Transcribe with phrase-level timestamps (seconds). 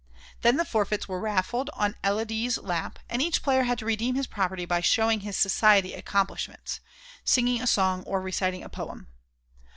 [0.41, 4.25] Then the forfeits were raffled on Élodie's lap, and each player had to redeem his
[4.25, 6.79] property by showing his society accomplishments
[7.23, 9.09] singing a song or reciting a poem.